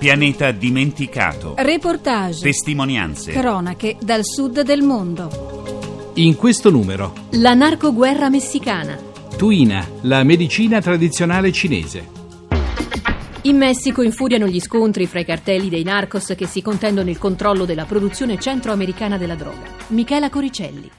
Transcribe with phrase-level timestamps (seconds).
[0.00, 1.52] Pianeta dimenticato.
[1.58, 2.40] Reportage.
[2.40, 3.32] Testimonianze.
[3.32, 6.12] Cronache dal sud del mondo.
[6.14, 8.98] In questo numero, La narcoguerra messicana.
[9.36, 12.08] Tuina, la medicina tradizionale cinese.
[13.42, 17.66] In Messico infuriano gli scontri fra i cartelli dei narcos che si contendono il controllo
[17.66, 19.66] della produzione centroamericana della droga.
[19.88, 20.90] Michela Coricelli.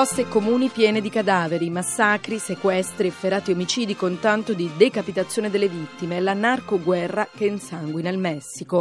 [0.00, 6.20] Fosse comuni piene di cadaveri, massacri, sequestri, efferati omicidi con tanto di decapitazione delle vittime
[6.20, 8.80] la narcoguerra che insanguina il Messico.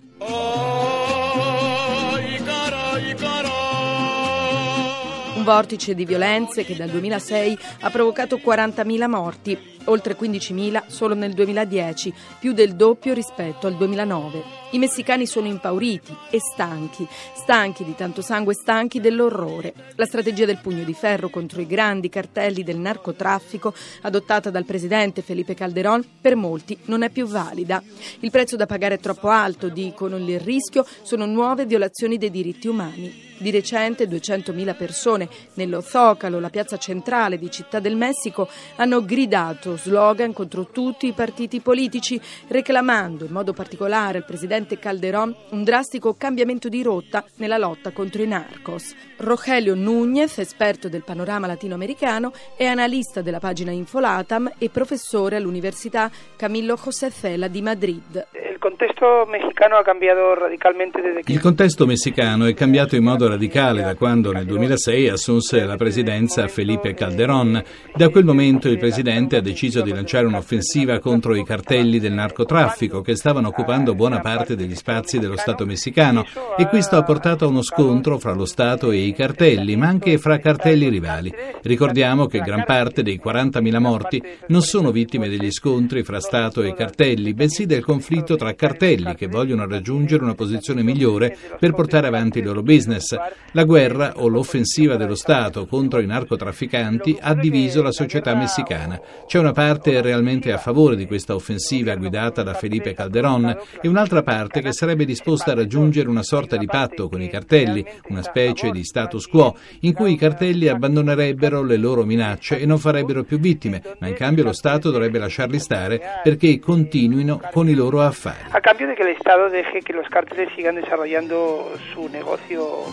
[5.35, 11.34] Un vortice di violenze che dal 2006 ha provocato 40.000 morti, oltre 15.000 solo nel
[11.34, 14.59] 2010, più del doppio rispetto al 2009.
[14.71, 19.73] I messicani sono impauriti e stanchi, stanchi di tanto sangue, stanchi dell'orrore.
[19.95, 23.73] La strategia del pugno di ferro contro i grandi cartelli del narcotraffico,
[24.03, 27.81] adottata dal presidente Felipe Calderón, per molti non è più valida.
[28.20, 32.67] Il prezzo da pagare è troppo alto, dicono, il rischio sono nuove violazioni dei diritti
[32.67, 33.27] umani.
[33.39, 39.77] Di recente 200.000 persone nello Zocalo, la piazza centrale di Città del Messico, hanno gridato
[39.77, 46.15] slogan contro tutti i partiti politici, reclamando in modo particolare al presidente Calderón un drastico
[46.15, 48.93] cambiamento di rotta nella lotta contro i narcos.
[49.18, 56.76] Rogelio Núñez, esperto del panorama latinoamericano, è analista della pagina Infolatam e professore all'Università Camillo
[56.76, 58.48] José Cela di Madrid.
[58.62, 61.32] Il contesto messicano ha cambiato radicalmente desde che...
[61.32, 66.46] Il contesto messicano è cambiato in modo radicale da quando nel 2006 assunse la presidenza
[66.50, 67.63] Felipe Calderón.
[67.96, 73.00] Da quel momento il presidente ha deciso di lanciare un'offensiva contro i cartelli del narcotraffico
[73.00, 76.25] che stavano occupando buona parte degli spazi dello Stato messicano
[76.57, 80.18] e questo ha portato a uno scontro fra lo Stato e i cartelli, ma anche
[80.18, 81.34] fra cartelli rivali.
[81.62, 86.73] Ricordiamo che gran parte dei 40.000 morti non sono vittime degli scontri fra Stato e
[86.73, 92.39] cartelli, bensì del conflitto tra cartelli che vogliono raggiungere una posizione migliore per portare avanti
[92.39, 93.15] il loro business.
[93.51, 98.99] La guerra o l'offensiva dello Stato contro i narcotrafficanti ha diviso la società messicana.
[99.25, 104.23] C'è una parte realmente a favore di questa offensiva guidata da Felipe Calderón e un'altra
[104.23, 108.71] parte che sarebbe disposta a raggiungere una sorta di patto con i cartelli, una specie
[108.71, 113.39] di status quo, in cui i cartelli abbandonerebbero le loro minacce e non farebbero più
[113.39, 118.38] vittime, ma in cambio lo Stato dovrebbe lasciarli stare perché continuino con i loro affari.
[118.51, 122.85] A cambio de que el Estado deje que los cárteles sigan desarrollando su negocio.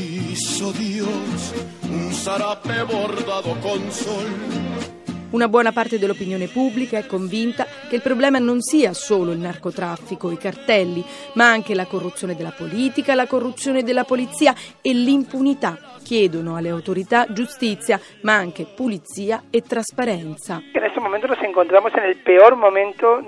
[0.00, 4.84] Hizo Dios un zarape bordado con sol.
[5.30, 10.30] Una buona parte dell'opinione pubblica è convinta che il problema non sia solo il narcotraffico,
[10.30, 15.76] i cartelli, ma anche la corruzione della politica, la corruzione della polizia e l'impunità.
[16.04, 20.60] Chiedono alle autorità giustizia, ma anche pulizia e trasparenza.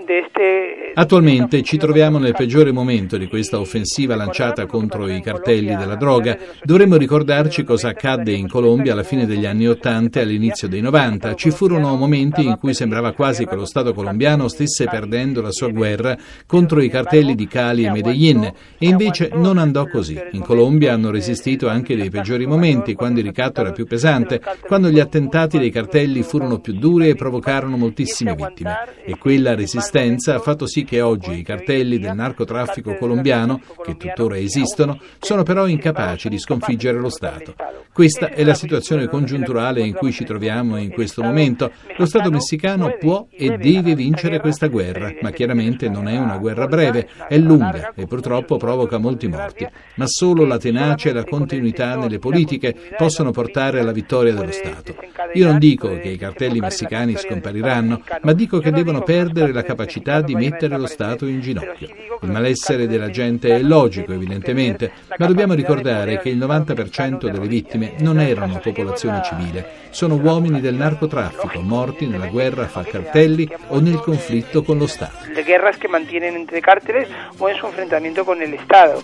[0.06, 0.92] Este...
[0.92, 6.36] Attualmente ci troviamo nel peggiore momento di questa offensiva lanciata contro i cartelli della droga.
[6.62, 11.34] Dovremmo ricordarci cosa accadde in Colombia alla fine degli anni Ottanta e all'inizio dei 90.
[11.34, 15.68] Ci furono momenti in cui sembrava quasi che lo Stato colombiano stesse perdendo la sua
[15.68, 16.14] guerra
[16.46, 20.20] contro i cartelli di Cali e Medellin e invece non andò così.
[20.32, 22.64] In Colombia hanno resistito anche dei peggiori momenti
[22.94, 27.14] quando il ricatto era più pesante, quando gli attentati dei cartelli furono più duri e
[27.14, 28.74] provocarono moltissime vittime.
[29.04, 34.36] E quella resistenza ha fatto sì che oggi i cartelli del narcotraffico colombiano, che tuttora
[34.36, 37.54] esistono, sono però incapaci di sconfiggere lo Stato.
[37.92, 41.70] Questa è la situazione congiunturale in cui ci troviamo in questo momento.
[41.96, 46.66] Lo Stato messicano può e deve vincere questa guerra, ma chiaramente non è una guerra
[46.66, 49.66] breve, è lunga e purtroppo provoca molti morti.
[49.94, 52.55] Ma solo la tenacia e la continuità nelle politiche
[52.96, 54.96] possono portare alla vittoria dello Stato.
[55.34, 60.20] Io non dico che i cartelli messicani scompariranno, ma dico che devono perdere la capacità
[60.20, 61.88] di mettere lo Stato in ginocchio.
[62.22, 67.94] Il malessere della gente è logico, evidentemente, ma dobbiamo ricordare che il 90% delle vittime
[67.98, 74.00] non erano popolazione civile, sono uomini del narcotraffico morti nella guerra fra cartelli o nel
[74.00, 75.26] conflitto con lo Stato.
[75.34, 79.02] Le guerras que mantienen entre cárteles o en su enfrentamiento con el Estado.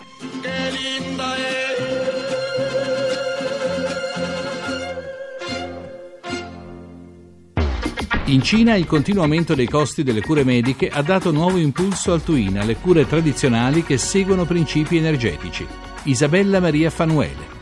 [8.32, 12.22] In Cina il continuo aumento dei costi delle cure mediche ha dato nuovo impulso al
[12.22, 15.66] Tuin, alle cure tradizionali che seguono principi energetici.
[16.04, 17.60] Isabella Maria Fanuele.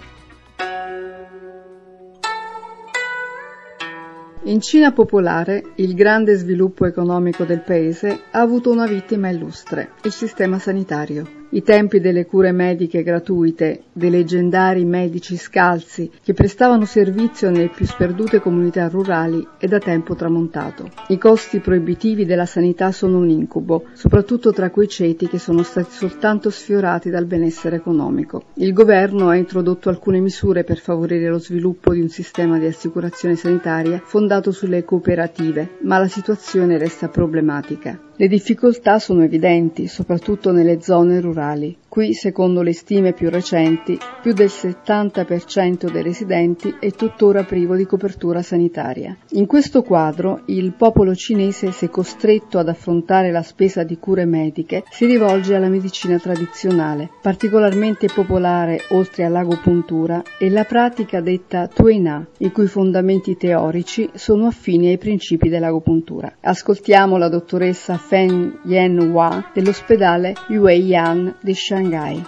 [4.44, 10.12] In Cina popolare, il grande sviluppo economico del paese ha avuto una vittima illustre, il
[10.12, 11.39] sistema sanitario.
[11.52, 17.84] I tempi delle cure mediche gratuite, dei leggendari medici scalzi che prestavano servizio nelle più
[17.86, 20.88] sperdute comunità rurali è da tempo tramontato.
[21.08, 25.90] I costi proibitivi della sanità sono un incubo, soprattutto tra quei ceti che sono stati
[25.90, 28.44] soltanto sfiorati dal benessere economico.
[28.54, 33.34] Il governo ha introdotto alcune misure per favorire lo sviluppo di un sistema di assicurazione
[33.34, 37.98] sanitaria fondato sulle cooperative, ma la situazione resta problematica.
[38.20, 41.74] Le difficoltà sono evidenti, soprattutto nelle zone rurali.
[41.88, 47.86] Qui, secondo le stime più recenti, più del 70% dei residenti è tuttora privo di
[47.86, 49.16] copertura sanitaria.
[49.30, 54.84] In questo quadro, il popolo cinese, se costretto ad affrontare la spesa di cure mediche,
[54.90, 57.08] si rivolge alla medicina tradizionale.
[57.22, 64.88] Particolarmente popolare, oltre all'agopuntura, è la pratica detta Tuina, i cui fondamenti teorici sono affini
[64.88, 66.34] ai principi dell'agopuntura.
[66.40, 72.18] Ascoltiamo la dottoressa Feng Yan-Hua dell'ospedale Yueyan di Shanghai.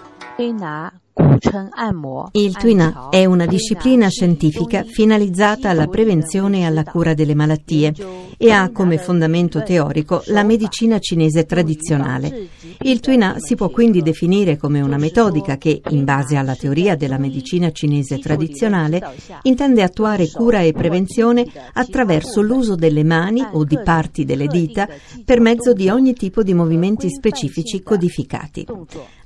[2.33, 7.93] Il Tuina è una disciplina scientifica finalizzata alla prevenzione e alla cura delle malattie
[8.37, 12.49] e ha come fondamento teorico la medicina cinese tradizionale.
[12.83, 17.19] Il Tuina si può quindi definire come una metodica che, in base alla teoria della
[17.19, 19.01] medicina cinese tradizionale,
[19.43, 24.89] intende attuare cura e prevenzione attraverso l'uso delle mani o di parti delle dita
[25.25, 28.67] per mezzo di ogni tipo di movimenti specifici codificati.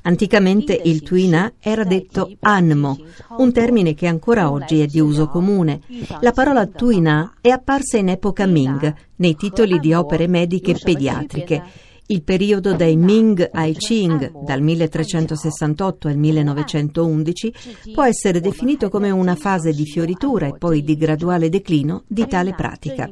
[0.07, 2.97] Anticamente il Tuina era detto anmo,
[3.39, 5.81] un termine che ancora oggi è di uso comune.
[6.21, 11.61] La parola Tuina è apparsa in epoca Ming, nei titoli di opere mediche pediatriche.
[12.07, 17.53] Il periodo dai Ming ai Qing, dal 1368 al 1911,
[17.93, 22.55] può essere definito come una fase di fioritura e poi di graduale declino di tale
[22.55, 23.11] pratica.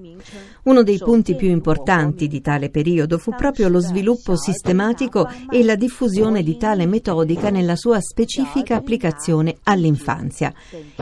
[0.65, 5.75] Uno dei punti più importanti di tale periodo fu proprio lo sviluppo sistematico e la
[5.75, 10.55] diffusione di tale metodica nella sua specifica applicazione all'infanzia.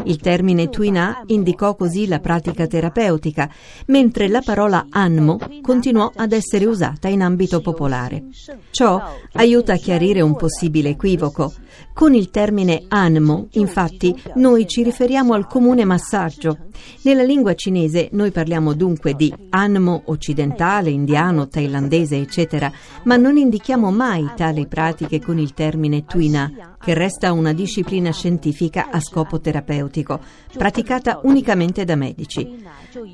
[0.05, 3.49] Il termine Tuina indicò così la pratica terapeutica,
[3.87, 8.25] mentre la parola Anmo continuò ad essere usata in ambito popolare.
[8.71, 9.01] Ciò
[9.35, 11.53] aiuta a chiarire un possibile equivoco.
[11.95, 16.59] Con il termine Anmo, infatti, noi ci riferiamo al comune massaggio.
[17.03, 22.73] Nella lingua cinese noi parliamo dunque di Anmo occidentale, indiano, thailandese, eccetera,
[23.05, 28.89] ma non indichiamo mai tali pratiche con il termine Tuina, che resta una disciplina scientifica
[28.91, 30.21] a scopo terapeutico,
[30.57, 32.61] praticata unicamente da medici.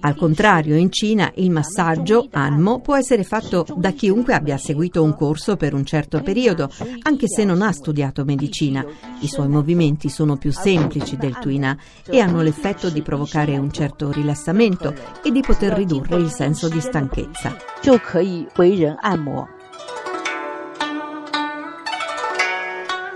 [0.01, 5.15] Al contrario, in Cina il massaggio Anmo può essere fatto da chiunque abbia seguito un
[5.15, 6.71] corso per un certo periodo,
[7.03, 8.85] anche se non ha studiato medicina.
[9.21, 11.77] I suoi movimenti sono più semplici del Tuina
[12.09, 17.29] e hanno l'effetto di provocare un certo rilassamento e di poter ridurre il 三色力散给一，
[17.83, 19.49] 就可以为人按摩。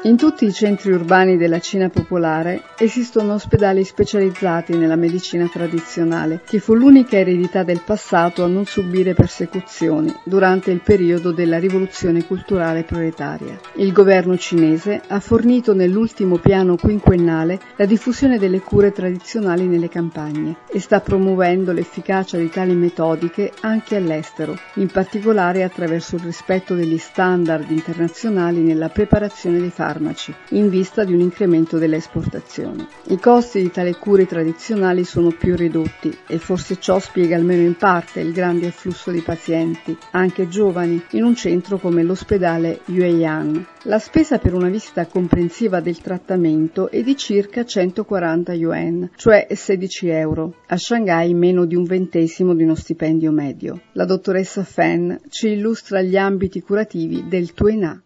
[0.05, 6.59] In tutti i centri urbani della Cina popolare esistono ospedali specializzati nella medicina tradizionale, che
[6.59, 12.83] fu l'unica eredità del passato a non subire persecuzioni durante il periodo della rivoluzione culturale
[12.83, 13.61] proletaria.
[13.75, 20.57] Il governo cinese ha fornito nell'ultimo piano quinquennale la diffusione delle cure tradizionali nelle campagne
[20.69, 26.99] e sta promuovendo l'efficacia di tali metodiche anche all'estero, in particolare attraverso il rispetto degli
[26.99, 32.87] standard internazionali nella preparazione dei farmaci farmaci, in vista di un incremento delle esportazioni.
[33.09, 37.77] I costi di tale cure tradizionali sono più ridotti e forse ciò spiega almeno in
[37.77, 43.67] parte il grande afflusso di pazienti, anche giovani, in un centro come l'ospedale Yueyang.
[43.87, 50.09] La spesa per una visita comprensiva del trattamento è di circa 140 yuan, cioè 16
[50.09, 53.81] euro, a Shanghai meno di un ventesimo di uno stipendio medio.
[53.93, 58.01] La dottoressa Fan ci illustra gli ambiti curativi del Tuina.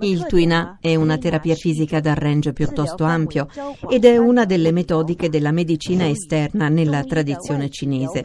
[0.00, 3.48] Il Tuina è una terapia fisica dal range piuttosto ampio
[3.88, 8.24] ed è una delle metodiche della medicina esterna nella tradizione cinese.